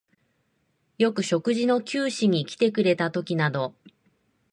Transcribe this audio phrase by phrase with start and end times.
[0.97, 3.75] よく食事の給仕にきてくれたときなど、